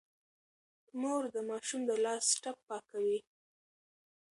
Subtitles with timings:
[0.99, 3.19] مور د ماشوم د لاس ټپ پاکوي.